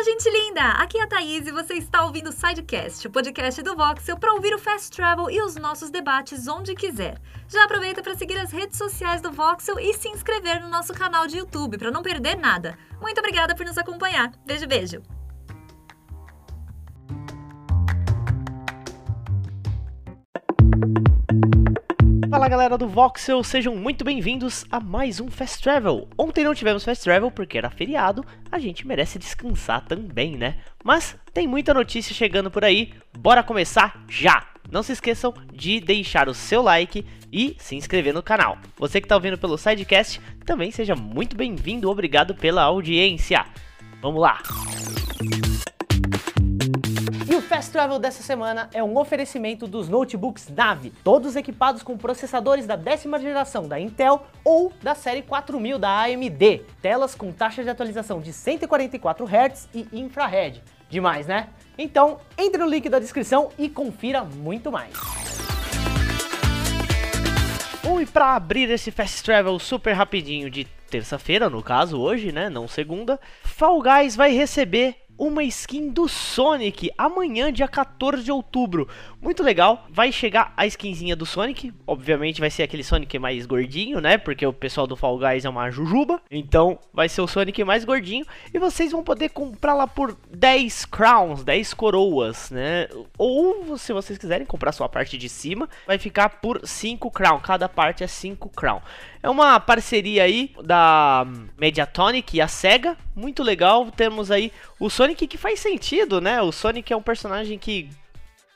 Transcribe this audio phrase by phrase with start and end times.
[0.00, 0.62] Fala, gente linda!
[0.62, 4.32] Aqui é a Thaís e você está ouvindo o Sidecast, o podcast do Voxel para
[4.32, 7.20] ouvir o Fast Travel e os nossos debates onde quiser.
[7.46, 11.26] Já aproveita para seguir as redes sociais do Voxel e se inscrever no nosso canal
[11.26, 12.78] de YouTube para não perder nada.
[12.98, 14.32] Muito obrigada por nos acompanhar.
[14.46, 15.19] Beijo, beijo!
[22.40, 26.08] Fala galera do Voxel, sejam muito bem-vindos a mais um Fast Travel.
[26.16, 30.56] Ontem não tivemos Fast Travel porque era feriado, a gente merece descansar também, né?
[30.82, 34.46] Mas tem muita notícia chegando por aí, bora começar já!
[34.72, 38.56] Não se esqueçam de deixar o seu like e se inscrever no canal.
[38.78, 43.44] Você que está ouvindo pelo Sidecast, também seja muito bem-vindo, obrigado pela audiência.
[44.00, 44.38] Vamos lá!
[44.96, 44.99] O
[47.50, 52.76] Fast Travel dessa semana é um oferecimento dos notebooks Nave, todos equipados com processadores da
[52.76, 58.20] décima geração da Intel ou da série 4000 da AMD, telas com taxa de atualização
[58.20, 60.62] de 144 Hz e infrared.
[60.88, 61.48] Demais, né?
[61.76, 64.94] Então, entre no link da descrição e confira muito mais.
[67.82, 72.48] Bom, e para abrir esse Fast Travel super rapidinho de terça-feira, no caso hoje, né,
[72.48, 78.88] não segunda, Fall Guys vai receber uma skin do Sonic amanhã, dia 14 de outubro.
[79.20, 79.86] Muito legal.
[79.90, 81.74] Vai chegar a skinzinha do Sonic.
[81.86, 84.16] Obviamente vai ser aquele Sonic mais gordinho, né?
[84.16, 86.22] Porque o pessoal do Fall Guys é uma jujuba.
[86.30, 88.24] Então vai ser o Sonic mais gordinho.
[88.54, 92.88] E vocês vão poder comprar lá por 10 crowns, 10 coroas, né?
[93.18, 97.42] Ou se vocês quiserem comprar só a parte de cima, vai ficar por 5 crowns.
[97.42, 98.82] Cada parte é 5 crowns.
[99.22, 101.26] É uma parceria aí da
[101.58, 103.90] Mediatonic e a SEGA, muito legal.
[103.90, 106.40] Temos aí o Sonic que faz sentido, né?
[106.40, 107.90] O Sonic é um personagem que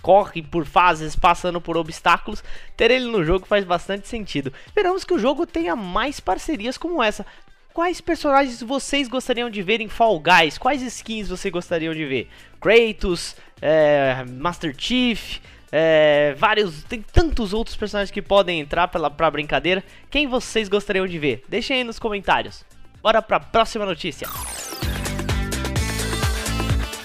[0.00, 2.42] corre por fases, passando por obstáculos.
[2.76, 4.52] Ter ele no jogo faz bastante sentido.
[4.64, 7.26] Esperamos que o jogo tenha mais parcerias como essa.
[7.74, 10.56] Quais personagens vocês gostariam de ver em Fall Guys?
[10.56, 12.30] Quais skins vocês gostariam de ver?
[12.58, 15.40] Kratos, é, Master Chief,
[15.72, 19.82] é, vários, tem tantos outros personagens que podem entrar pela, pra brincadeira.
[20.10, 21.42] Quem vocês gostariam de ver?
[21.48, 22.64] Deixem aí nos comentários.
[23.02, 24.28] Bora pra próxima notícia.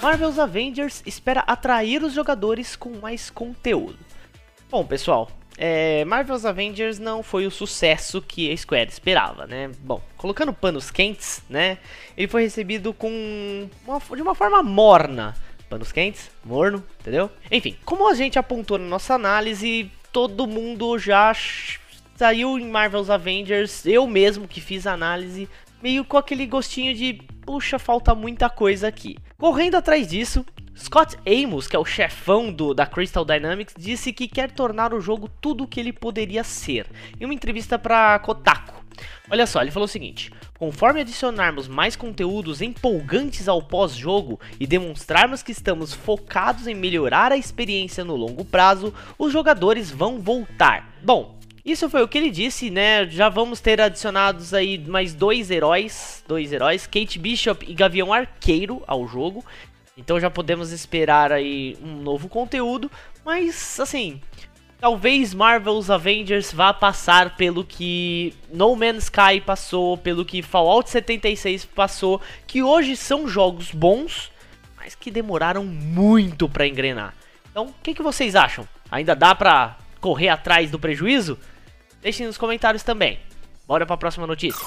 [0.00, 3.98] Marvel's Avengers espera atrair os jogadores com mais conteúdo.
[4.68, 9.70] Bom, pessoal, é, Marvel's Avengers não foi o sucesso que a Square esperava, né?
[9.80, 11.78] Bom, colocando panos quentes, né?
[12.16, 15.36] Ele foi recebido com uma, de uma forma morna
[15.72, 17.30] panos quentes, morno, entendeu?
[17.50, 21.32] Enfim, como a gente apontou na nossa análise, todo mundo já
[22.14, 25.48] saiu em Marvel's Avengers, eu mesmo que fiz a análise,
[25.82, 27.14] meio com aquele gostinho de,
[27.46, 29.16] puxa, falta muita coisa aqui.
[29.38, 30.44] Correndo atrás disso,
[30.76, 35.00] Scott Amos, que é o chefão do, da Crystal Dynamics, disse que quer tornar o
[35.00, 36.86] jogo tudo o que ele poderia ser,
[37.20, 38.82] em uma entrevista para Kotaku.
[39.30, 45.42] Olha só, ele falou o seguinte: conforme adicionarmos mais conteúdos empolgantes ao pós-jogo e demonstrarmos
[45.42, 50.92] que estamos focados em melhorar a experiência no longo prazo, os jogadores vão voltar.
[51.02, 53.08] Bom, isso foi o que ele disse, né?
[53.08, 58.82] Já vamos ter adicionados aí mais dois heróis, dois heróis, Kate Bishop e Gavião Arqueiro
[58.86, 59.44] ao jogo.
[59.96, 62.90] Então já podemos esperar aí um novo conteúdo,
[63.24, 64.20] mas assim,
[64.80, 71.66] talvez Marvel's Avengers vá passar pelo que No Man's Sky passou, pelo que Fallout 76
[71.66, 74.32] passou, que hoje são jogos bons,
[74.76, 77.14] mas que demoraram muito para engrenar.
[77.50, 78.66] Então, o que, que vocês acham?
[78.90, 81.38] Ainda dá pra correr atrás do prejuízo?
[82.00, 83.20] Deixem nos comentários também.
[83.68, 84.66] Bora para a próxima notícia.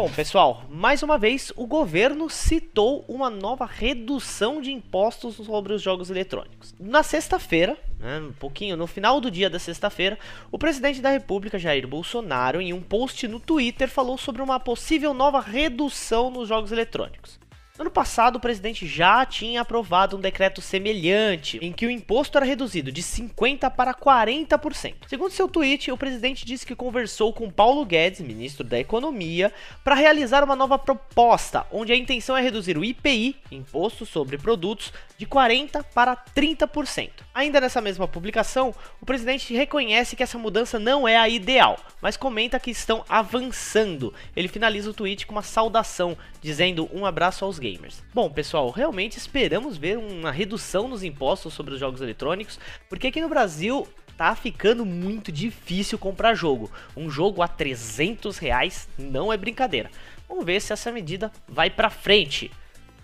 [0.00, 5.82] Bom, pessoal, mais uma vez o governo citou uma nova redução de impostos sobre os
[5.82, 6.74] jogos eletrônicos.
[6.80, 10.18] Na sexta-feira, né, um pouquinho no final do dia da sexta-feira,
[10.50, 15.12] o presidente da República, Jair Bolsonaro, em um post no Twitter, falou sobre uma possível
[15.12, 17.39] nova redução nos jogos eletrônicos.
[17.80, 22.44] Ano passado, o presidente já tinha aprovado um decreto semelhante, em que o imposto era
[22.44, 24.96] reduzido de 50% para 40%.
[25.08, 29.50] Segundo seu tweet, o presidente disse que conversou com Paulo Guedes, ministro da Economia,
[29.82, 34.92] para realizar uma nova proposta, onde a intenção é reduzir o IPI, Imposto sobre Produtos,
[35.16, 37.10] de 40% para 30%.
[37.34, 42.14] Ainda nessa mesma publicação, o presidente reconhece que essa mudança não é a ideal, mas
[42.14, 44.12] comenta que estão avançando.
[44.36, 48.02] Ele finaliza o tweet com uma saudação, dizendo um abraço aos gamers.
[48.12, 52.58] Bom, pessoal, realmente esperamos ver uma redução nos impostos sobre os jogos eletrônicos,
[52.88, 53.86] porque aqui no Brasil
[54.16, 56.70] tá ficando muito difícil comprar jogo.
[56.96, 59.90] Um jogo a 300 reais não é brincadeira.
[60.28, 62.50] Vamos ver se essa medida vai para frente.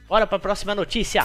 [0.09, 1.25] Bora para a próxima notícia.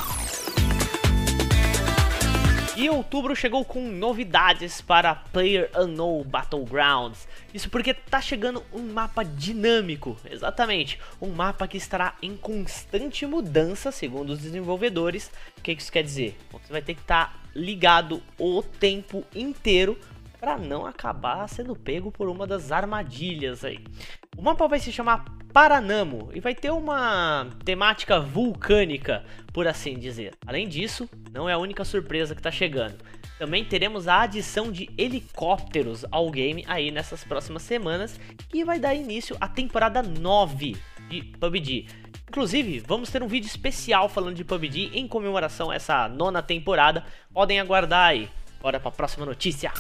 [2.78, 7.28] E outubro chegou com novidades para Player Unknown Battlegrounds.
[7.54, 13.92] Isso porque tá chegando um mapa dinâmico, exatamente, um mapa que estará em constante mudança,
[13.92, 15.30] segundo os desenvolvedores.
[15.58, 16.38] O que isso quer dizer?
[16.54, 19.98] Você vai ter que estar tá ligado o tempo inteiro
[20.40, 23.84] para não acabar sendo pego por uma das armadilhas aí.
[24.38, 30.34] O mapa vai se chamar Paranamo e vai ter uma temática vulcânica, por assim dizer.
[30.48, 33.04] Além disso, não é a única surpresa que está chegando.
[33.38, 38.18] Também teremos a adição de helicópteros ao game aí nessas próximas semanas
[38.54, 40.78] e vai dar início à temporada 9
[41.10, 41.88] de PUBG.
[42.30, 47.04] Inclusive, vamos ter um vídeo especial falando de PUBG em comemoração a essa nona temporada.
[47.34, 48.30] Podem aguardar aí.
[48.62, 49.74] Bora para a próxima notícia.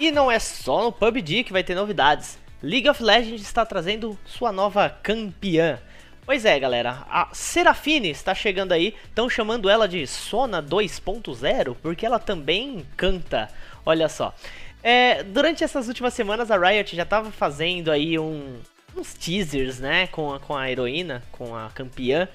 [0.00, 2.41] E não é só no PUBG que vai ter novidades.
[2.62, 5.80] League of Legends está trazendo sua nova campeã.
[6.24, 12.06] Pois é, galera, a Serafine está chegando aí, estão chamando ela de Sona 2.0 porque
[12.06, 13.48] ela também canta.
[13.84, 14.32] Olha só.
[14.80, 18.60] É, durante essas últimas semanas a Riot já estava fazendo aí um,
[18.96, 22.28] uns teasers, né, com a, com a heroína, com a campeã,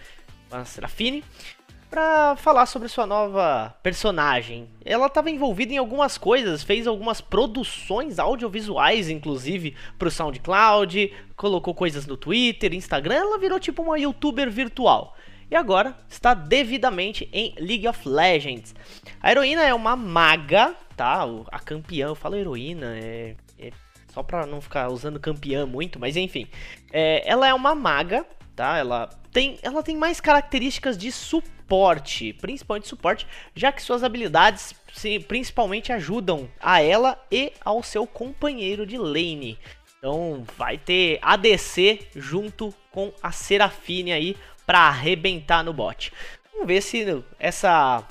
[0.51, 1.23] a Serafine
[1.89, 4.69] para falar sobre sua nova personagem.
[4.83, 11.73] Ela estava envolvida em algumas coisas, fez algumas produções audiovisuais, inclusive para o SoundCloud, colocou
[11.73, 13.15] coisas no Twitter, Instagram.
[13.15, 15.15] Ela virou tipo uma YouTuber virtual.
[15.49, 18.75] E agora está devidamente em League of Legends.
[19.21, 21.25] A heroína é uma maga, tá?
[21.49, 23.71] A campeã, eu falo heroína, é, é
[24.13, 26.47] só para não ficar usando campeã muito, mas enfim.
[26.91, 28.25] É, ela é uma maga,
[28.57, 28.77] tá?
[28.77, 31.56] Ela tem, ela tem mais características de suporte,
[32.39, 38.85] principalmente suporte, já que suas habilidades se, principalmente ajudam a ela e ao seu companheiro
[38.85, 39.57] de lane.
[39.97, 46.11] Então vai ter ADC junto com a Serafine aí para arrebentar no bot.
[46.51, 48.03] Vamos ver se essa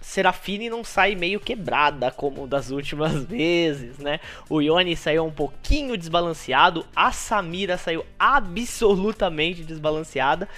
[0.00, 4.20] Serafine não sai meio quebrada como das últimas vezes, né?
[4.48, 10.48] O Yone saiu um pouquinho desbalanceado, a Samira saiu absolutamente desbalanceada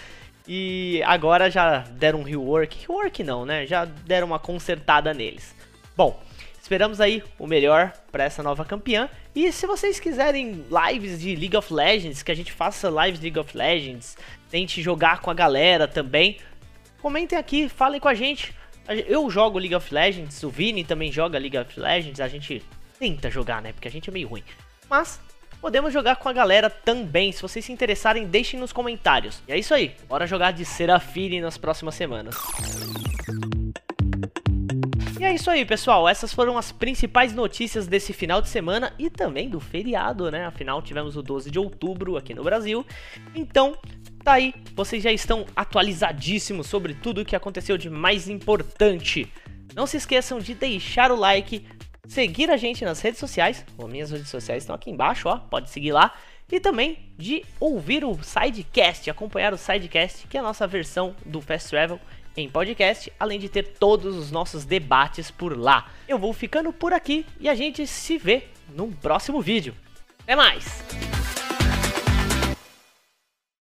[0.47, 3.67] e agora já deram um rework, rework não, né?
[3.67, 5.55] Já deram uma consertada neles.
[5.97, 6.21] Bom,
[6.61, 9.09] esperamos aí o melhor para essa nova campeã.
[9.35, 13.27] E se vocês quiserem lives de League of Legends, que a gente faça lives de
[13.27, 14.17] League of Legends,
[14.51, 16.39] tente jogar com a galera também,
[17.01, 18.55] comentem aqui, falem com a gente.
[18.87, 22.63] Eu jogo League of Legends, o Vini também joga League of Legends, a gente
[22.99, 23.73] tenta jogar, né?
[23.73, 24.45] Porque a gente é meio ruim.
[24.91, 25.19] Mas
[25.65, 27.33] podemos jogar com a galera também.
[27.33, 29.43] Se vocês se interessarem, deixem nos comentários.
[29.49, 32.37] E é isso aí, bora jogar de Serafine nas próximas semanas.
[35.19, 36.07] E é isso aí, pessoal.
[36.07, 40.45] Essas foram as principais notícias desse final de semana e também do feriado, né?
[40.45, 42.85] Afinal, tivemos o 12 de outubro aqui no Brasil.
[43.35, 43.75] Então,
[44.23, 49.31] Tá aí, vocês já estão atualizadíssimos sobre tudo o que aconteceu de mais importante.
[49.75, 51.67] Não se esqueçam de deixar o like,
[52.07, 55.71] seguir a gente nas redes sociais, as minhas redes sociais estão aqui embaixo, ó, pode
[55.71, 56.15] seguir lá.
[56.51, 61.41] E também de ouvir o Sidecast, acompanhar o Sidecast, que é a nossa versão do
[61.41, 61.99] Fast Travel
[62.37, 65.91] em podcast, além de ter todos os nossos debates por lá.
[66.07, 69.75] Eu vou ficando por aqui e a gente se vê no próximo vídeo.
[70.23, 71.14] Até mais!